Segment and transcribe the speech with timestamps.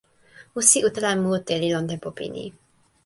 [0.53, 2.45] musi utala mute li lon tenpo pini.